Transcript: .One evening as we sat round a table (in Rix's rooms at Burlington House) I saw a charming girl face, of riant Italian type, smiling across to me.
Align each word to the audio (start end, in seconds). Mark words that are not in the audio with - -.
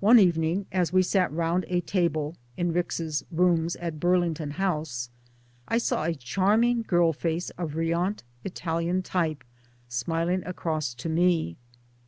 .One 0.00 0.18
evening 0.18 0.66
as 0.72 0.92
we 0.92 1.04
sat 1.04 1.30
round 1.30 1.66
a 1.68 1.80
table 1.80 2.34
(in 2.56 2.72
Rix's 2.72 3.24
rooms 3.30 3.76
at 3.76 4.00
Burlington 4.00 4.50
House) 4.50 5.08
I 5.68 5.78
saw 5.78 6.02
a 6.02 6.16
charming 6.16 6.82
girl 6.82 7.12
face, 7.12 7.50
of 7.50 7.74
riant 7.76 8.24
Italian 8.42 9.02
type, 9.02 9.44
smiling 9.86 10.42
across 10.44 10.94
to 10.94 11.08
me. 11.08 11.58